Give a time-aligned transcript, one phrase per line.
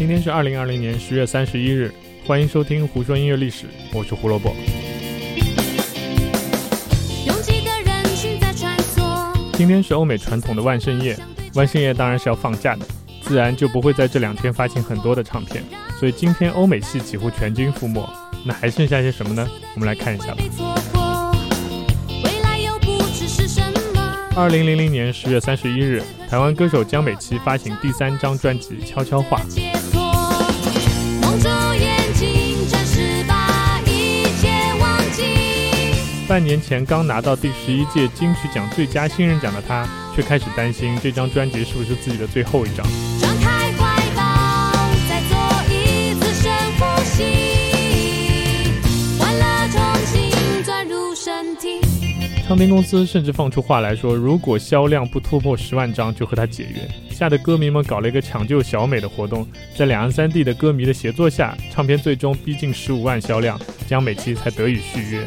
[0.00, 1.92] 今天是二零二零年十月三十一日，
[2.26, 4.56] 欢迎收听《胡说音乐历史》，我是胡萝卜。
[9.52, 11.14] 今天是欧美传统的万圣夜，
[11.52, 12.86] 万圣夜当然是要放假的，
[13.20, 15.62] 自然就不会在这两天发行很多的唱片，
[15.98, 18.02] 所以今天欧美系几乎全军覆没。
[18.42, 19.46] 那还剩下些什么呢？
[19.74, 20.42] 我们来看一下吧。
[24.34, 29.38] 二零零零年十月三十一日，台湾歌手江美琪发行第三张专辑《悄悄话》。
[36.30, 42.86] 半年前刚拿到第十一届金曲奖最佳新人奖的他，却开始担心这张专辑是不是自己的最后一张。
[52.46, 56.88] 唱片公司甚至放出话来说，如果销量不突破十万张，就和他解约。
[57.10, 59.44] 吓得歌迷们搞了一个抢救小美的活动，
[59.76, 65.26] 在两岸三地的歌迷的协作下，唱片最终逼近十五万销量，江美琪才得以续约。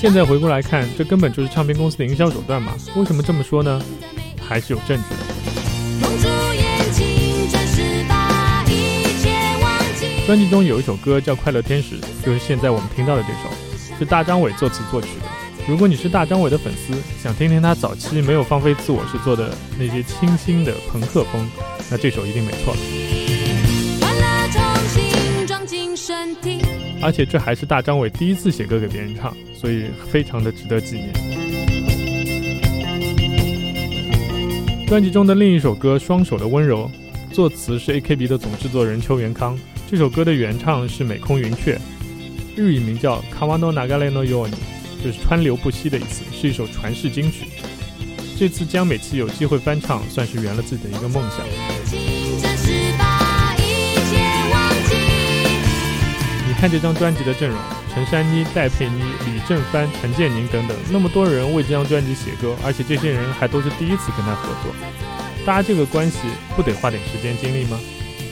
[0.00, 2.72] 现在回过来看，这根本就是唱片公司的营销手段嘛？
[2.94, 3.82] 为什么这么说呢？
[4.40, 5.16] 还是有证据的。
[10.24, 13.50] 专辑中有一首歌叫《快乐天使》，就是现在我们听到的这首，
[13.98, 15.26] 是大张伟作词作曲的。
[15.66, 21.44] 如果你是大张伟的粉丝，想听听他早期没有放飞自我时做的那些清新的朋克风，
[21.90, 22.72] 那这首一定没错。
[27.00, 31.12] 而且这还是大张伟第一次写歌给别人唱，所以非常的值得纪念。
[34.86, 36.90] 专辑中的另一首歌《双手的温柔》，
[37.34, 39.58] 作词是 AKB 的总制作人邱元康。
[39.90, 41.78] 这首歌的原唱是美空云雀，
[42.56, 44.52] 日语名叫 Kawano Nagare no Yoni，
[45.02, 47.46] 就是川流不息的意思，是一首传世金曲。
[48.38, 52.07] 这次江美琪有机会翻唱，算是圆了自己的一个梦想。
[56.58, 57.56] 看这张专辑的阵容，
[57.94, 64.74] 陈珊妮、戴佩妮、李正帆、陈建宁等等，那么多人为这张专辑写歌，而且这些人还都是第一次跟他合作，
[65.46, 66.18] 搭这个关系
[66.56, 67.78] 不得花点时间精力吗？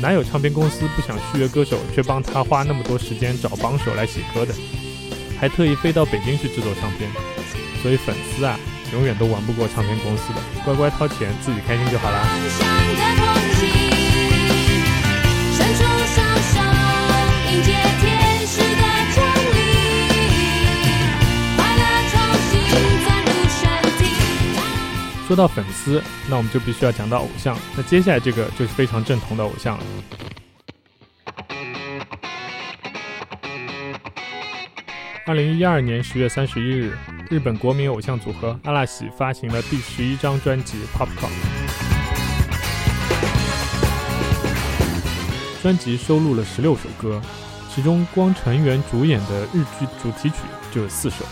[0.00, 4.52] 哪有唱片公司不想续约歌手，却帮他花那么多时间找帮手来写歌的？
[5.38, 7.08] 还特意飞到北京去制作唱片。
[7.80, 8.58] 所以粉丝啊，
[8.92, 12.26] 永远都玩不过唱片公司的，乖乖掏钱，自己开心就好啦。
[25.26, 26.00] 说到粉丝，
[26.30, 27.58] 那我们就必须要讲到偶像。
[27.76, 29.84] 那接下来这个就是非常正统的偶像了。
[35.26, 36.96] 二零一二年十月三十一日，
[37.28, 41.08] 日本国民偶像组合阿拉喜发行了第十一张专辑《Popcorn》。
[45.60, 47.20] 专辑收录了十六首歌，
[47.74, 50.36] 其中光成员主演的日剧主题曲
[50.72, 51.24] 就有四首，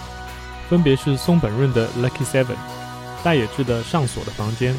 [0.68, 2.46] 分别是松本润的《Lucky Seven》。
[3.24, 4.74] 大野智的《上锁的房间》，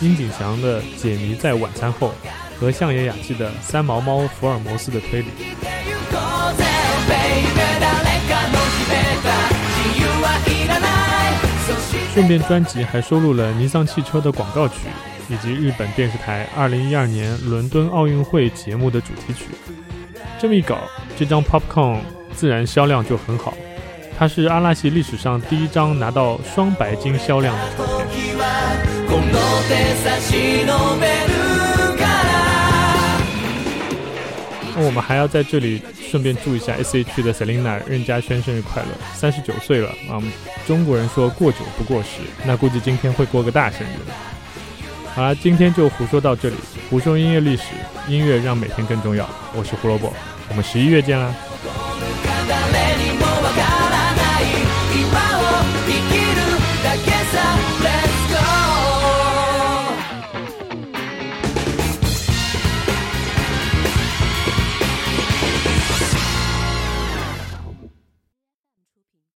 [0.00, 2.12] 樱井翔的《解谜在晚餐后》，
[2.60, 5.28] 和相野雅纪的《三毛猫福尔摩斯的推理》。
[12.12, 14.74] 顺便专辑还收录了尼桑汽车的广告曲，
[15.30, 19.46] 以及日本电视台2012年伦敦奥运会节目的主题曲。
[20.38, 20.78] 这么一搞，
[21.18, 22.00] 这张 Popcorn
[22.34, 23.54] 自然销量就很好。
[24.18, 28.06] 它是阿拉西历史上第一张拿到双白金销量的唱片。
[34.74, 37.22] 那我们还要在这里顺便祝一下 S.H.
[37.22, 40.20] 的 Selina 任嘉轩生日快乐，三十九岁了啊！
[40.66, 43.90] 中国人说过久不过时，那估计今天会过个大生日。
[45.14, 46.56] 好了，今天就胡说到这里。
[46.90, 47.64] 胡说音乐历史，
[48.08, 49.28] 音乐让每天更重要。
[49.54, 50.12] 我是胡萝卜，
[50.48, 51.34] 我们十一月见啦！